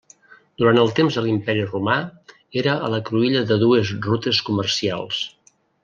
Durant 0.61 0.79
el 0.83 0.87
temps 0.99 1.17
de 1.19 1.23
l'Imperi 1.25 1.67
Romà, 1.67 1.97
era 2.63 2.73
a 2.87 2.91
la 2.95 3.03
cruïlla 3.11 3.45
de 3.53 3.59
dues 3.67 3.93
rutes 4.09 4.45
comercials. 4.51 5.23